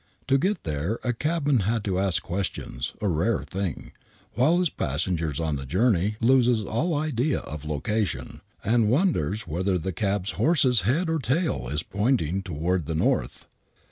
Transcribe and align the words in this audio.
To 0.29 0.39
get 0.39 0.63
there 0.63 0.97
a 1.03 1.13
cabman 1.13 1.59
had 1.59 1.83
to 1.83 1.99
ask 1.99 2.23
questions— 2.23 2.93
a 3.03 3.07
rare 3.07 3.43
thing— 3.43 3.91
while 4.33 4.57
his 4.57 4.71
passengers 4.71 5.39
on 5.39 5.57
the 5.57 5.65
journey 5.67 6.15
loses 6.19 6.65
all 6.65 6.95
idea 6.95 7.41
of 7.41 7.65
location, 7.65 8.41
and 8.63 8.89
wonders 8.89 9.45
whether 9.45 9.77
the 9.77 9.93
cab 9.93 10.25
horse's 10.25 10.81
head 10.81 11.07
or 11.07 11.19
tail 11.19 11.67
is 11.69 11.83
pointing 11.83 12.41
toward 12.41 12.87
the 12.87 12.95
north. 12.95 13.45